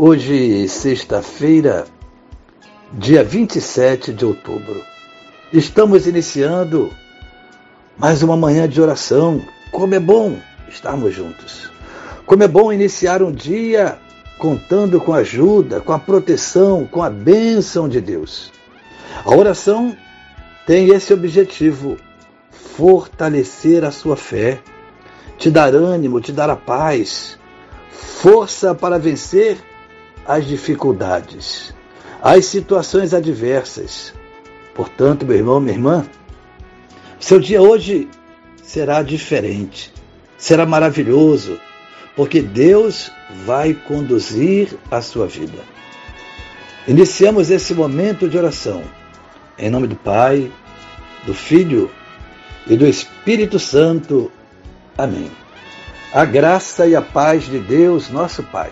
[0.00, 1.84] Hoje, sexta-feira,
[2.92, 4.80] dia 27 de outubro,
[5.52, 6.88] estamos iniciando
[7.98, 9.42] mais uma manhã de oração.
[9.72, 10.38] Como é bom
[10.68, 11.68] estarmos juntos.
[12.24, 13.98] Como é bom iniciar um dia
[14.38, 18.52] contando com a ajuda, com a proteção, com a bênção de Deus.
[19.24, 19.96] A oração
[20.64, 21.96] tem esse objetivo:
[22.52, 24.60] fortalecer a sua fé,
[25.36, 27.36] te dar ânimo, te dar a paz,
[27.90, 29.58] força para vencer
[30.28, 31.74] as dificuldades,
[32.22, 34.12] as situações adversas.
[34.74, 36.06] Portanto, meu irmão, minha irmã,
[37.18, 38.06] seu dia hoje
[38.62, 39.90] será diferente,
[40.36, 41.58] será maravilhoso,
[42.14, 43.10] porque Deus
[43.46, 45.64] vai conduzir a sua vida.
[46.86, 48.84] Iniciamos esse momento de oração
[49.58, 50.52] em nome do Pai,
[51.24, 51.90] do Filho
[52.66, 54.30] e do Espírito Santo.
[54.96, 55.30] Amém.
[56.12, 58.70] A graça e a paz de Deus, nosso Pai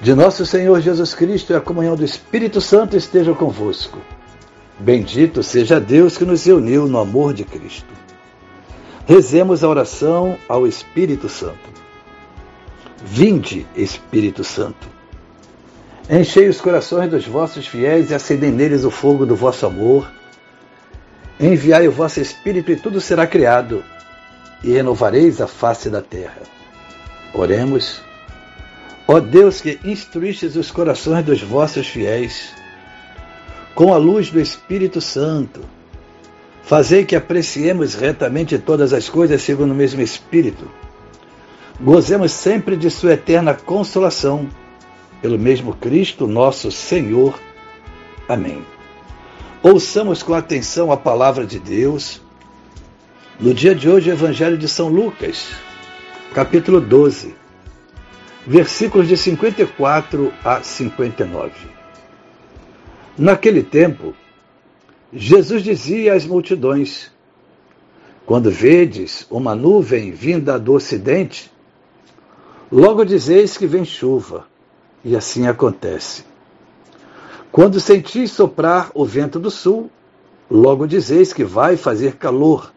[0.00, 3.98] de nosso Senhor Jesus Cristo e a comunhão do Espírito Santo estejam convosco.
[4.78, 7.92] Bendito seja Deus que nos reuniu no amor de Cristo.
[9.06, 11.74] Rezemos a oração ao Espírito Santo.
[13.04, 14.88] Vinde, Espírito Santo.
[16.08, 20.10] Enchei os corações dos vossos fiéis e acendei neles o fogo do vosso amor.
[21.38, 23.84] Enviai o vosso Espírito e tudo será criado,
[24.62, 26.42] e renovareis a face da terra.
[27.32, 28.00] Oremos.
[29.06, 32.54] Ó Deus que instruístes os corações dos vossos fiéis,
[33.74, 35.60] com a luz do Espírito Santo,
[36.62, 40.70] fazei que apreciemos retamente todas as coisas segundo o mesmo Espírito.
[41.78, 44.48] Gozemos sempre de Sua eterna consolação,
[45.20, 47.38] pelo mesmo Cristo nosso Senhor.
[48.26, 48.64] Amém.
[49.62, 52.22] Ouçamos com atenção a palavra de Deus.
[53.38, 55.48] No dia de hoje, o Evangelho de São Lucas,
[56.32, 57.43] capítulo 12
[58.46, 61.52] versículos de 54 a 59.
[63.16, 64.14] Naquele tempo,
[65.12, 67.10] Jesus dizia às multidões:
[68.26, 71.50] Quando vedes uma nuvem vinda do ocidente,
[72.70, 74.46] logo dizeis que vem chuva,
[75.04, 76.24] e assim acontece.
[77.50, 79.90] Quando sentis soprar o vento do sul,
[80.50, 82.72] logo dizeis que vai fazer calor,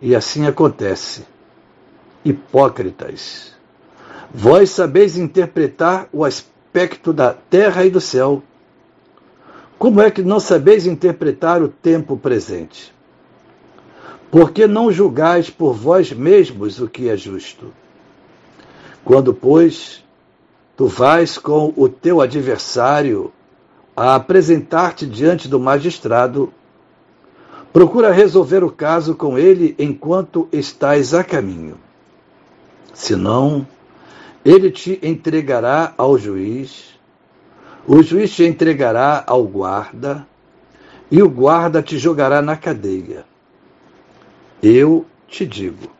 [0.00, 1.24] e assim acontece.
[2.24, 3.57] Hipócritas!
[4.32, 8.42] Vós sabeis interpretar o aspecto da terra e do céu.
[9.78, 12.92] Como é que não sabeis interpretar o tempo presente?
[14.30, 17.72] Porque não julgais por vós mesmos o que é justo.
[19.02, 20.04] Quando, pois,
[20.76, 23.32] tu vais com o teu adversário
[23.96, 26.52] a apresentar-te diante do magistrado,
[27.72, 31.78] procura resolver o caso com ele enquanto estás a caminho.
[32.92, 33.66] Senão,
[34.48, 36.98] ele te entregará ao juiz,
[37.86, 40.26] o juiz te entregará ao guarda,
[41.10, 43.26] e o guarda te jogará na cadeia.
[44.62, 45.90] Eu te digo: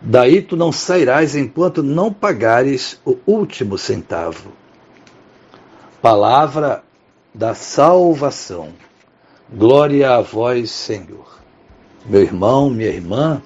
[0.00, 4.52] daí tu não sairás enquanto não pagares o último centavo.
[6.00, 6.84] Palavra
[7.34, 8.68] da salvação.
[9.52, 11.40] Glória a vós, Senhor.
[12.06, 13.42] Meu irmão, minha irmã,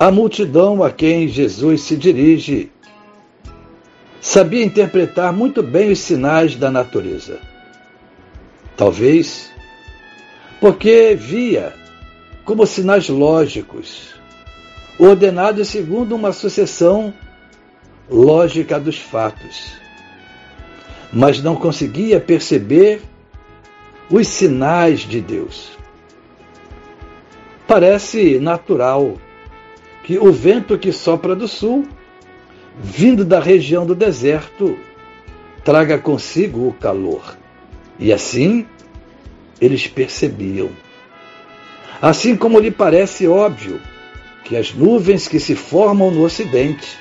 [0.00, 2.72] a multidão a quem Jesus se dirige
[4.18, 7.38] sabia interpretar muito bem os sinais da natureza.
[8.78, 9.50] Talvez
[10.58, 11.74] porque via
[12.46, 14.14] como sinais lógicos,
[14.98, 17.12] ordenados segundo uma sucessão
[18.08, 19.74] lógica dos fatos,
[21.12, 23.02] mas não conseguia perceber
[24.10, 25.72] os sinais de Deus.
[27.66, 29.18] Parece natural
[30.02, 31.86] que o vento que sopra do sul,
[32.78, 34.78] vindo da região do deserto,
[35.64, 37.36] traga consigo o calor.
[37.98, 38.66] E assim
[39.60, 40.70] eles percebiam.
[42.00, 43.80] Assim como lhe parece óbvio
[44.44, 46.98] que as nuvens que se formam no ocidente,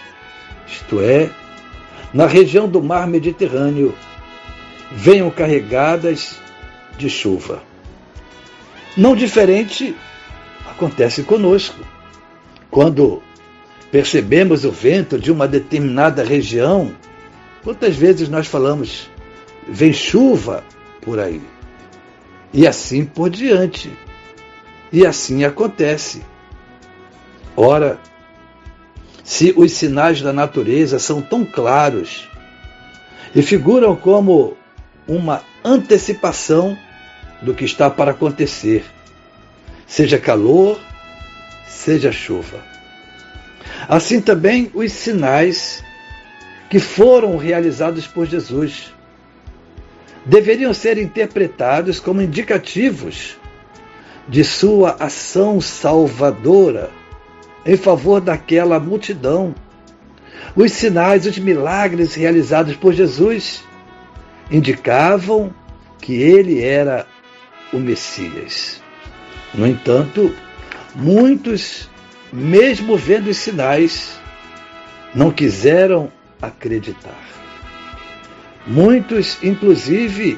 [0.67, 1.29] isto é,
[2.13, 3.95] na região do mar Mediterrâneo,
[4.91, 6.39] venham carregadas
[6.97, 7.63] de chuva.
[8.97, 9.95] Não diferente
[10.69, 11.79] acontece conosco.
[12.69, 13.21] Quando
[13.91, 16.95] percebemos o vento de uma determinada região,
[17.63, 19.09] Quantas vezes nós falamos,
[19.67, 20.63] vem chuva
[21.01, 21.41] por aí?
[22.53, 23.91] E assim por diante.
[24.91, 26.23] E assim acontece.
[27.55, 27.99] Ora,
[29.23, 32.29] se os sinais da natureza são tão claros
[33.35, 34.57] e figuram como
[35.07, 36.77] uma antecipação
[37.41, 38.85] do que está para acontecer,
[39.85, 40.79] seja calor,
[41.69, 42.61] seja chuva.
[43.87, 45.83] Assim também os sinais
[46.69, 48.93] que foram realizados por Jesus
[50.25, 53.37] deveriam ser interpretados como indicativos
[54.27, 56.89] de sua ação salvadora
[57.65, 59.55] em favor daquela multidão.
[60.55, 63.63] Os sinais, os milagres realizados por Jesus
[64.51, 65.53] indicavam
[65.99, 67.05] que ele era
[67.71, 68.81] o Messias.
[69.53, 70.33] No entanto,
[70.95, 71.89] muitos,
[72.31, 74.19] mesmo vendo os sinais,
[75.13, 77.17] não quiseram acreditar.
[78.67, 80.37] Muitos, inclusive,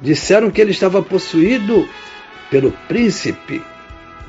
[0.00, 1.88] disseram que ele estava possuído
[2.50, 3.62] pelo príncipe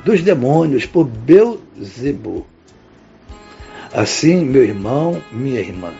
[0.04, 2.46] dos demônios, por Beuzebu.
[3.92, 5.92] Assim, meu irmão, minha irmã,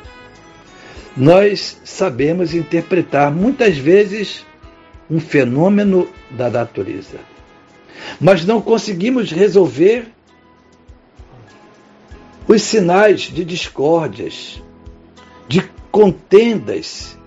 [1.17, 4.45] nós sabemos interpretar muitas vezes
[5.11, 7.19] um fenômeno da natureza,
[8.21, 10.07] mas não conseguimos resolver
[12.47, 14.63] os sinais de discórdias,
[15.49, 17.19] de contendas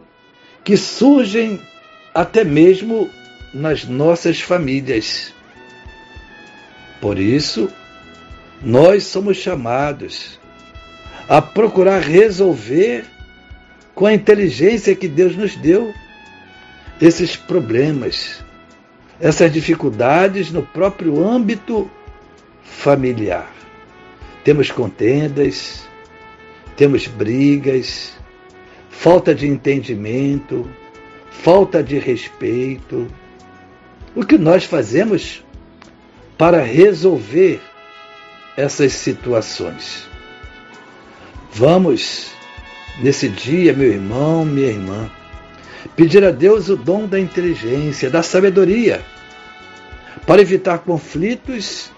[0.63, 1.59] que surgem
[2.13, 3.09] até mesmo
[3.53, 5.33] nas nossas famílias.
[6.99, 7.69] Por isso,
[8.61, 10.39] nós somos chamados
[11.27, 13.05] a procurar resolver
[13.93, 15.93] com a inteligência que Deus nos deu
[17.01, 18.43] esses problemas,
[19.19, 21.89] essas dificuldades no próprio âmbito
[22.63, 23.51] familiar.
[24.43, 25.87] Temos contendas,
[26.75, 28.13] temos brigas,
[28.89, 30.69] falta de entendimento,
[31.29, 33.07] falta de respeito.
[34.15, 35.43] O que nós fazemos
[36.37, 37.59] para resolver
[38.55, 40.07] essas situações?
[41.51, 42.31] Vamos,
[43.01, 45.09] nesse dia, meu irmão, minha irmã,
[45.95, 49.01] pedir a Deus o dom da inteligência, da sabedoria,
[50.25, 51.91] para evitar conflitos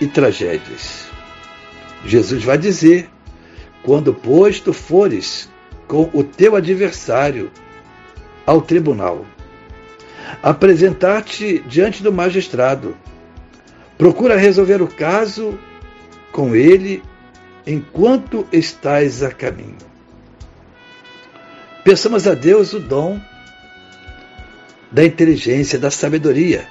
[0.00, 1.08] e tragédias.
[2.04, 3.08] Jesus vai dizer:
[3.82, 5.48] quando, pois, tu fores
[5.86, 7.50] com o teu adversário
[8.46, 9.26] ao tribunal,
[10.42, 12.96] apresentar-te diante do magistrado,
[13.98, 15.58] procura resolver o caso
[16.32, 17.02] com ele
[17.66, 19.89] enquanto estás a caminho.
[21.84, 23.20] Peçamos a Deus o dom
[24.90, 26.66] da inteligência, da sabedoria,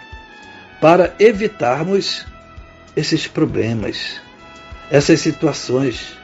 [0.80, 2.26] para evitarmos
[2.96, 4.22] esses problemas,
[4.92, 6.18] essas situações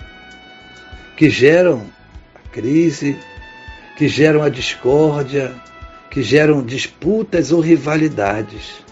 [1.15, 1.85] que geram
[2.35, 3.17] a crise,
[3.97, 5.55] que geram a discórdia,
[6.09, 8.83] que geram disputas ou rivalidades.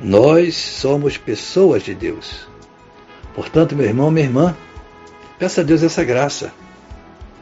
[0.00, 2.46] Nós somos pessoas de Deus.
[3.34, 4.56] Portanto, meu irmão, minha irmã,
[5.38, 6.52] peça a Deus essa graça.